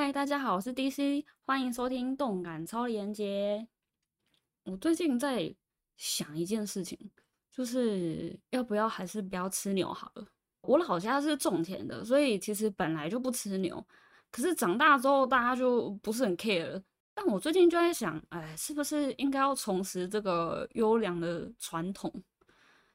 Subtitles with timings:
[0.00, 3.66] 嗨，大家好，我是 DC，欢迎收听动感超连接。
[4.62, 5.52] 我最近在
[5.96, 6.96] 想一件事情，
[7.50, 10.24] 就是要不要还是不要吃牛好了。
[10.60, 13.84] 我老家是种田的，所以其实本来就不吃牛。
[14.30, 16.80] 可是长大之后，大家就不是很 care 了。
[17.12, 22.08] 但我最近就在想，哎，是不是应该要重拾这个优良的传统？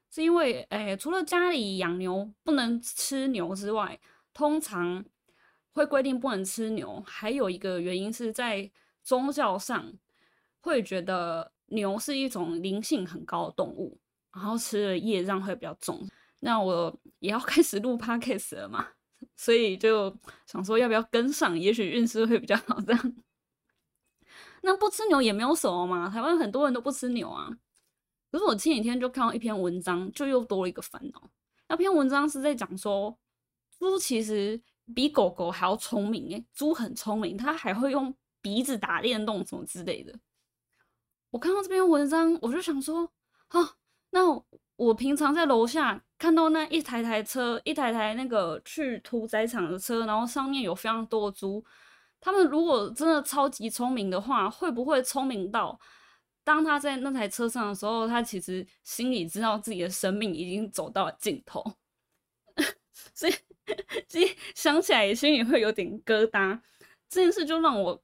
[0.09, 3.99] 是因为，哎，除了家里养牛不能吃牛之外，
[4.33, 5.03] 通常
[5.73, 7.03] 会规定不能吃牛。
[7.05, 8.71] 还有一个原因是在
[9.03, 9.93] 宗教上
[10.61, 13.99] 会觉得牛是一种灵性很高的动物，
[14.33, 16.07] 然后吃了业障会比较重。
[16.39, 18.89] 那我也要开始录 podcast 了嘛，
[19.35, 22.79] 所以就想说要不要跟上，也许运势会比较好。
[22.81, 23.15] 这样，
[24.61, 27.49] 那不吃牛也没有什么嘛，台湾很多人都不吃牛啊。
[28.31, 31.29] 可是我前几天就看到一篇文章，就又多了一个烦恼。
[31.69, 33.17] 那篇文章是在讲说，
[33.79, 34.61] 猪其实
[34.93, 40.17] 比狗狗还要聪明诶，猪很聪明，它还会用鼻子打电动什么之类的。
[41.31, 43.11] 我看到这篇文章，我就想说，
[43.47, 43.75] 啊，
[44.11, 44.21] 那
[44.75, 51.63] 我平常在楼下看到那一台台车，一台台那个去屠宰场的车，然后上面有非常多猪，
[52.19, 55.79] 他们如果真的超级聪明的话，会不会聪明到？
[56.43, 61.63] 当他在那台车上的时候，他其实心里知道自己的生命已经走到了尽头，
[63.15, 63.33] 所以，
[64.07, 66.59] 所以想起来心里会有点疙瘩。
[67.09, 68.03] 这件事就让我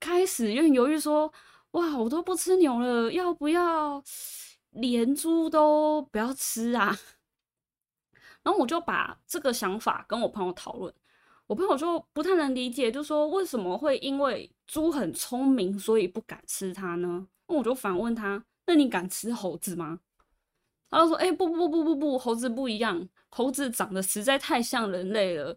[0.00, 1.32] 开始有点犹豫，说：
[1.72, 4.02] 哇，我都不吃牛了，要不要
[4.70, 6.96] 连猪都不要吃啊？
[8.42, 10.92] 然后我就把这个想法跟我朋友讨论，
[11.46, 17.28] 我朋友就不太能理解，就说为什么会因为猪很聪明，所以不敢吃它呢？
[17.46, 20.00] 那我就反问他：“那你敢吃猴子吗？”
[20.90, 25.56] 他就说：“哎，不不不不不，猴子不一样，猴子长得实在太像人类了。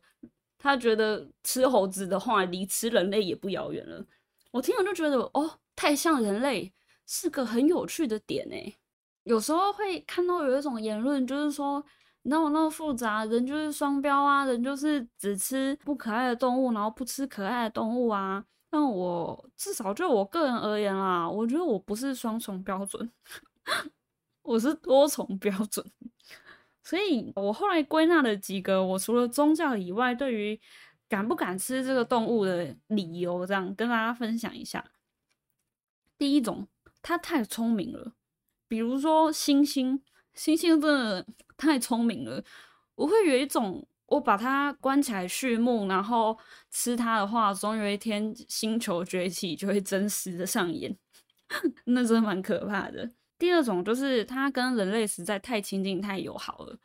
[0.58, 4.06] 他觉得吃猴子的话，离吃人类也不遥远了。”
[4.52, 6.74] 我听了就觉得，哦，太像人类
[7.08, 8.78] 是个很有趣的点诶。
[9.24, 11.82] 有时候会看到有一种言论，就是说，
[12.24, 18.44] 你知道那么复杂，人就是双标啊，人就是只吃不可爱的动物，然后不吃可爱的动物啊。
[18.70, 23.10] 但我至少就我个人而言啦，我觉得我不是双重标准，
[24.44, 25.86] 我是多重标准。
[26.84, 30.60] 所以我后来归纳了几个，我除了宗教以外，对于
[31.08, 34.92] 敢不敢吃这个动物的理由，这样跟大家分享一下。
[36.18, 36.68] 第一种，
[37.02, 38.14] 它太聪明了，
[38.68, 40.00] 比如说猩猩，
[40.36, 41.26] 猩猩真的
[41.58, 42.44] 太聪明了，
[42.96, 43.88] 我会有一种。
[44.08, 46.38] 我把它关起来畜牧，然后
[46.70, 50.94] 吃它的话，总有一天星球崛起就会真实的上演，
[51.86, 53.10] 那真的蛮可怕的。
[53.42, 56.78] 第二种就是它跟人类实在太亲近、太友好了，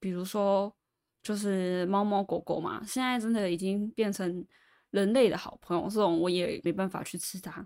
[0.00, 0.74] 比如说
[1.22, 4.44] 就是猫猫狗狗嘛，现在真的已经变成
[4.90, 7.64] 人类的好朋友，这种我也没办法去吃它。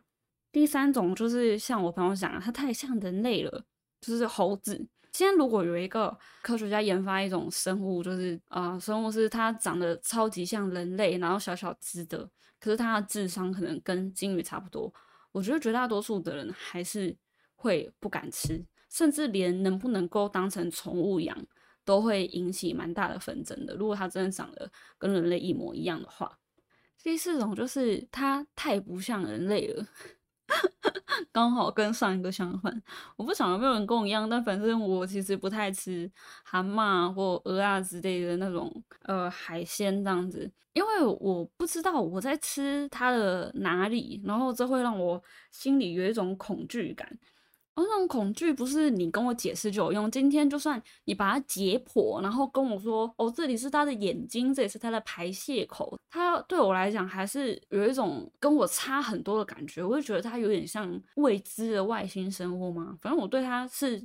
[0.52, 3.64] 第三种就是像我朋友讲，它太像人类了，
[4.02, 4.86] 就是猴子。
[5.12, 12.28] 现在如果有一个科学家研发一种生物，就是啊，生物是它长得超级像人类，然后小小只的，
[12.60, 14.92] 可是它的智商可能跟鲸鱼差不多。
[15.32, 17.16] 我觉得绝大多数的人还是
[17.64, 21.34] 会不敢吃，甚至连能不能够当成宠物养
[21.82, 23.74] 都会引起蛮大的纷争的。
[23.74, 26.38] 如果它真的长得跟人类一模一样的话，
[27.02, 29.86] 第四种就是它太不像人类了。
[31.32, 32.82] 刚好跟上一个相反，
[33.16, 36.10] 我不晓得有没有人跟我一样，但反正我其实不太吃
[36.44, 38.70] 蛤蟆或鹅啊之类的那种
[39.02, 47.18] 呃海鲜这样子，因为我不知道我在吃它的哪里，然后这会让我心里有一种恐惧感。
[47.74, 50.08] 哦，那种恐惧不是你跟我解释就有用。
[50.08, 59.82] 今天就算你把它解剖，然后跟我说，哦，这里是它的眼睛，这里是它的排泄口，它对我来讲还是有一种跟我差很多的感觉。
[59.82, 62.96] 我就觉得它有点像未知的外星生物嘛。
[63.02, 64.00] 反正我对它是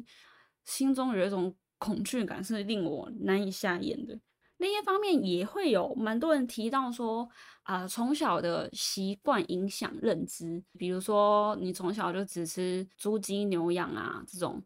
[0.65, 4.19] 心中有一种恐惧感，是令我难以下咽的。
[4.59, 7.27] 另一方面，也会有蛮多人提到说，
[7.63, 14.61] 啊，从小的习惯影响认知，比如说你从小就只吃猪、鸡、牛、羊啊这种，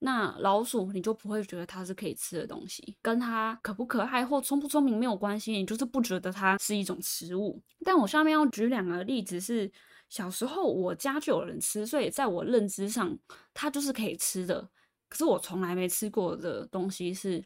[0.00, 7.58] 那老鼠你就不会觉得它是可以吃的东西，跟它可不可爱或聪不聪明没有关系，你就是不觉得它是一种食物。
[7.82, 9.72] 但我下面要举两个例子，是
[10.10, 13.18] 小时候我家就有人吃，所以在我认知上
[13.54, 14.68] 它就是可以吃的，
[15.08, 17.42] 可是我从来没吃过的东西是。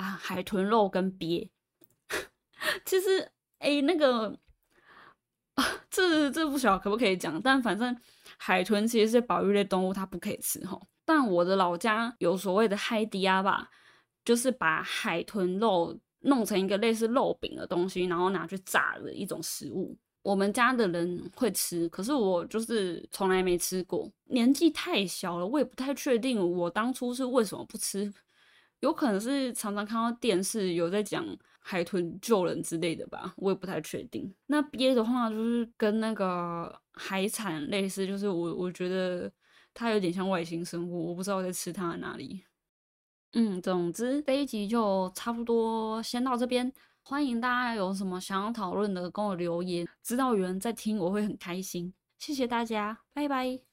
[0.00, 1.50] 啊，海豚肉跟鳖，
[2.86, 4.34] 其实哎，那个
[5.56, 7.94] 啊，这这不晓得可不可以讲，但反正
[8.38, 10.80] 海豚其实是保育类动物，它不可以吃哈。
[11.04, 13.68] 但我的老家有所谓的海迪亚吧，
[14.24, 19.94] 就是把海豚肉弄成一个类似肉饼的东西，然后拿去炸的一种食物。
[20.22, 24.10] 我们家的人会吃，可是我就是从来没吃过。
[24.24, 28.10] 年纪太小了，我也不太确定我当初是为什么不吃。
[28.80, 31.24] 有可能是常常看到电视有在讲
[31.58, 34.34] 海豚救人之类的吧，我也不太确定。
[34.46, 39.30] 那鳖的话，就是跟那个海产类似，就是我我觉得
[39.74, 42.44] 它有点像外星生物，我不知道在吃它的哪里。
[43.32, 46.72] 嗯，总之这一集就差不多先到这边。
[47.02, 49.86] 欢迎大家有什么想要讨论的，跟我留言。
[50.02, 51.92] 知道有人在听，我会很开心。
[52.18, 53.69] 谢谢大家，拜拜。